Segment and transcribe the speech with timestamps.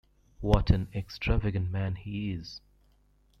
[0.39, 2.59] What an extravagant man he is.